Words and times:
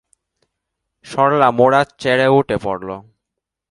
সরলা 1.05 1.49
মোড়া 1.51 1.81
ছেড়ে 2.01 2.27
উঠে 2.37 2.57
পড়ল। 2.63 2.89